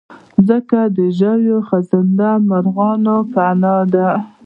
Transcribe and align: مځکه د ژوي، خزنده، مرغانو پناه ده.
مځکه 0.35 0.79
د 0.95 0.97
ژوي، 1.17 1.55
خزنده، 1.67 2.31
مرغانو 2.49 3.17
پناه 3.33 3.83
ده. 3.93 4.09